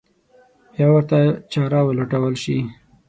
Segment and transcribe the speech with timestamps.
[0.73, 1.19] بیا ورته
[1.51, 2.57] چاره ولټول شي.